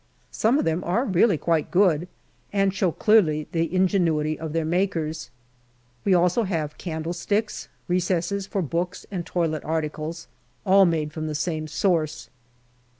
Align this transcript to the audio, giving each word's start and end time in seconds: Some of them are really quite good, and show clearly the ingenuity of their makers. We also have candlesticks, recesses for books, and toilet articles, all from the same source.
Some 0.31 0.57
of 0.57 0.65
them 0.65 0.83
are 0.83 1.05
really 1.05 1.37
quite 1.37 1.69
good, 1.69 2.07
and 2.51 2.73
show 2.73 2.91
clearly 2.91 3.47
the 3.51 3.71
ingenuity 3.71 4.39
of 4.39 4.51
their 4.51 4.65
makers. 4.65 5.29
We 6.05 6.15
also 6.15 6.41
have 6.41 6.79
candlesticks, 6.79 7.67
recesses 7.87 8.47
for 8.47 8.63
books, 8.63 9.05
and 9.11 9.27
toilet 9.27 9.63
articles, 9.63 10.25
all 10.65 10.87
from 11.09 11.27
the 11.27 11.35
same 11.35 11.67
source. 11.67 12.31